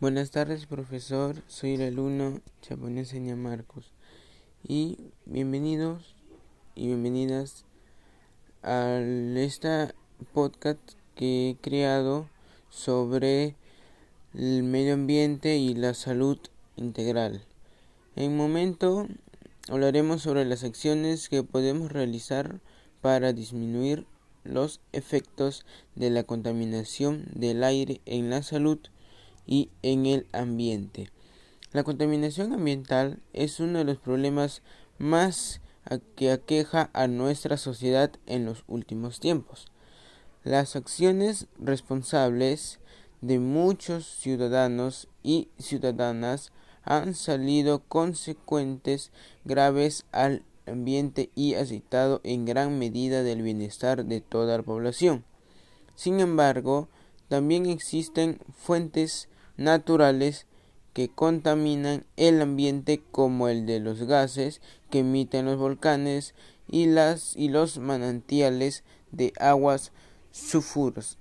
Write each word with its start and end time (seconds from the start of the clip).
Buenas 0.00 0.32
tardes, 0.32 0.66
profesor. 0.66 1.36
Soy 1.46 1.74
el 1.74 1.82
alumno 1.82 2.40
Chaponeseña 2.62 3.36
Marcos. 3.36 3.92
Y 4.66 4.98
bienvenidos 5.24 6.16
y 6.74 6.88
bienvenidas 6.88 7.64
a 8.64 8.98
esta 8.98 9.94
podcast 10.32 10.80
que 11.14 11.50
he 11.50 11.56
creado 11.56 12.28
sobre 12.70 13.54
el 14.34 14.64
medio 14.64 14.94
ambiente 14.94 15.58
y 15.58 15.74
la 15.74 15.94
salud 15.94 16.38
integral. 16.74 17.44
En 18.16 18.32
un 18.32 18.36
momento 18.36 19.06
hablaremos 19.68 20.22
sobre 20.22 20.44
las 20.44 20.64
acciones 20.64 21.28
que 21.28 21.44
podemos 21.44 21.92
realizar 21.92 22.60
para 23.00 23.32
disminuir 23.32 24.06
los 24.42 24.80
efectos 24.92 25.64
de 25.94 26.10
la 26.10 26.24
contaminación 26.24 27.26
del 27.32 27.62
aire 27.62 28.00
en 28.06 28.28
la 28.28 28.42
salud 28.42 28.80
y 29.46 29.70
en 29.82 30.06
el 30.06 30.26
ambiente. 30.32 31.10
La 31.72 31.82
contaminación 31.82 32.52
ambiental 32.52 33.20
es 33.32 33.60
uno 33.60 33.78
de 33.78 33.84
los 33.84 33.98
problemas 33.98 34.62
más 34.98 35.60
que 36.16 36.30
aqueja 36.30 36.90
a 36.92 37.06
nuestra 37.08 37.56
sociedad 37.56 38.12
en 38.26 38.44
los 38.44 38.64
últimos 38.68 39.20
tiempos. 39.20 39.66
Las 40.44 40.76
acciones 40.76 41.46
responsables 41.58 42.78
de 43.20 43.38
muchos 43.38 44.06
ciudadanos 44.06 45.08
y 45.22 45.48
ciudadanas 45.58 46.52
han 46.84 47.14
salido 47.14 47.82
consecuentes 47.88 49.10
graves 49.44 50.04
al 50.12 50.42
ambiente 50.66 51.30
y 51.34 51.54
afectado 51.54 52.20
en 52.24 52.44
gran 52.44 52.78
medida 52.78 53.22
del 53.22 53.42
bienestar 53.42 54.04
de 54.04 54.20
toda 54.20 54.58
la 54.58 54.62
población. 54.62 55.24
Sin 55.94 56.20
embargo, 56.20 56.88
también 57.28 57.66
existen 57.66 58.38
fuentes 58.54 59.28
naturales 59.56 60.46
que 60.92 61.08
contaminan 61.08 62.04
el 62.16 62.40
ambiente 62.40 63.02
como 63.10 63.48
el 63.48 63.66
de 63.66 63.80
los 63.80 64.04
gases 64.04 64.60
que 64.90 65.00
emiten 65.00 65.46
los 65.46 65.58
volcanes 65.58 66.36
y 66.68 66.86
las 66.86 67.34
y 67.36 67.48
los 67.48 67.78
manantiales 67.78 68.84
de 69.10 69.32
aguas 69.38 69.90
sulfurosas. 70.32 71.16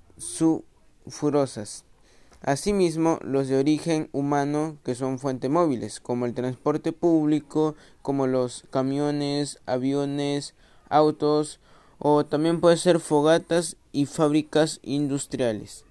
Asimismo, 2.41 3.17
los 3.21 3.47
de 3.47 3.57
origen 3.57 4.09
humano 4.11 4.77
que 4.83 4.95
son 4.95 5.17
fuentes 5.17 5.49
móviles, 5.49 6.01
como 6.01 6.25
el 6.25 6.33
transporte 6.33 6.91
público, 6.91 7.75
como 8.01 8.27
los 8.27 8.65
camiones, 8.69 9.61
aviones, 9.65 10.53
autos 10.89 11.61
o 11.99 12.25
también 12.25 12.59
puede 12.59 12.75
ser 12.77 12.99
fogatas 12.99 13.77
y 13.93 14.07
fábricas 14.07 14.81
industriales. 14.83 15.85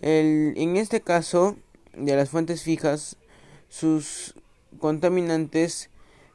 En 0.00 0.76
este 0.76 1.00
caso 1.00 1.56
de 1.94 2.16
las 2.16 2.30
fuentes 2.30 2.62
fijas, 2.62 3.16
sus 3.68 4.34
contaminantes 4.78 5.90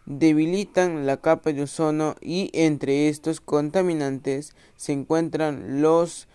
debilitan 0.05 1.05
la 1.05 1.17
capa 1.17 1.51
de 1.51 1.63
ozono 1.63 2.15
y 2.21 2.49
entre 2.53 3.09
estos 3.09 3.41
contaminantes 3.41 4.55
se 4.75 4.93
encuentran 4.93 5.81
los 5.81 6.29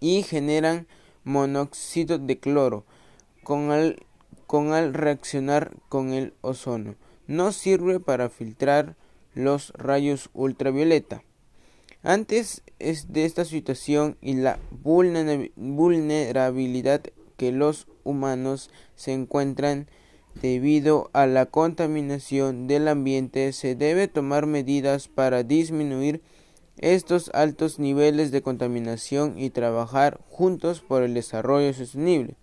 y 0.00 0.24
generan 0.24 0.88
monóxido 1.22 2.18
de 2.18 2.38
cloro 2.38 2.84
con 3.44 3.70
al, 3.70 4.04
con 4.46 4.72
al 4.72 4.94
reaccionar 4.94 5.76
con 5.88 6.12
el 6.12 6.34
ozono. 6.40 6.96
No 7.28 7.52
sirve 7.52 8.00
para 8.00 8.30
filtrar 8.30 8.96
los 9.38 9.72
rayos 9.74 10.30
ultravioleta. 10.34 11.22
Antes 12.02 12.62
de 12.78 13.24
esta 13.24 13.44
situación 13.44 14.16
y 14.20 14.34
la 14.34 14.58
vulnerabilidad 14.70 17.02
que 17.36 17.52
los 17.52 17.86
humanos 18.04 18.70
se 18.94 19.12
encuentran 19.12 19.88
Debido 20.40 21.10
a 21.14 21.26
la 21.26 21.46
contaminación 21.46 22.68
del 22.68 22.86
ambiente 22.86 23.52
se 23.52 23.74
debe 23.74 24.06
tomar 24.06 24.46
medidas 24.46 25.08
para 25.08 25.42
disminuir 25.42 26.22
estos 26.76 27.32
altos 27.34 27.80
niveles 27.80 28.30
de 28.30 28.40
contaminación 28.40 29.36
y 29.36 29.50
trabajar 29.50 30.20
juntos 30.28 30.80
por 30.80 31.02
el 31.02 31.14
desarrollo 31.14 31.74
sostenible. 31.74 32.36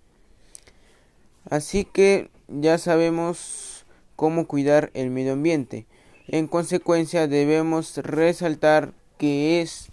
Así 1.49 1.85
que 1.85 2.29
ya 2.49 2.77
sabemos 2.79 3.85
cómo 4.17 4.45
cuidar 4.45 4.91
el 4.93 5.09
medio 5.09 5.31
ambiente. 5.31 5.85
En 6.27 6.47
consecuencia 6.47 7.27
debemos 7.27 7.97
resaltar 7.97 8.93
que 9.17 9.61
es 9.61 9.89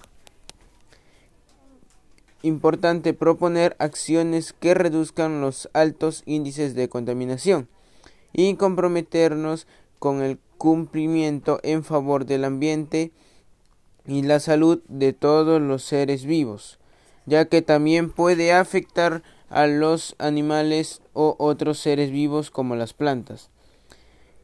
importante 2.43 3.15
proponer 3.15 3.77
acciones 3.79 4.53
que 4.53 4.75
reduzcan 4.75 5.41
los 5.41 5.69
altos 5.73 6.23
índices 6.27 6.75
de 6.75 6.89
contaminación 6.89 7.69
y 8.33 8.55
comprometernos 8.57 9.67
con 9.99 10.23
el 10.23 10.39
cumplimiento 10.59 11.61
en 11.63 11.85
favor 11.85 12.25
del 12.25 12.45
ambiente 12.45 13.13
y 14.07 14.23
la 14.23 14.41
salud 14.41 14.81
de 14.89 15.13
todos 15.13 15.61
los 15.61 15.85
seres 15.85 16.25
vivos, 16.25 16.79
ya 17.27 17.45
que 17.45 17.63
también 17.63 18.11
puede 18.11 18.53
afectar 18.53 19.23
a 19.49 19.67
los 19.67 20.17
animales 20.19 21.03
o 21.13 21.37
otros 21.39 21.79
seres 21.79 22.11
vivos 22.11 22.51
como 22.51 22.75
las 22.75 22.95
plantas. 22.95 23.51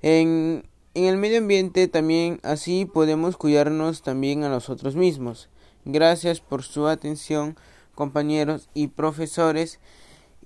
En, 0.03 0.65
en 0.99 1.05
el 1.05 1.17
medio 1.17 1.39
ambiente 1.39 1.87
también 1.89 2.41
así 2.43 2.85
podemos 2.85 3.37
cuidarnos 3.37 4.03
también 4.03 4.45
a 4.45 4.49
nosotros 4.49 4.97
mismos. 4.97 5.49
Gracias 5.85 6.41
por 6.41 6.63
su 6.63 6.89
atención, 6.89 7.57
compañeros 7.95 8.69
y 8.75 8.89
profesores. 8.89 9.79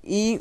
Y 0.03 0.41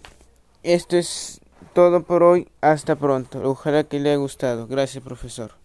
esto 0.63 0.97
es 0.97 1.41
todo 1.73 2.03
por 2.03 2.23
hoy. 2.23 2.49
Hasta 2.61 2.95
pronto. 2.95 3.41
Ojalá 3.43 3.83
que 3.83 3.99
le 3.99 4.09
haya 4.09 4.17
gustado. 4.17 4.67
Gracias, 4.67 5.03
profesor. 5.03 5.60